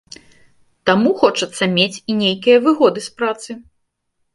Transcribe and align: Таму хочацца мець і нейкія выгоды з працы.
Таму 0.91 1.11
хочацца 1.21 1.63
мець 1.77 2.01
і 2.09 2.19
нейкія 2.25 2.57
выгоды 2.67 2.99
з 3.11 3.19
працы. 3.21 3.51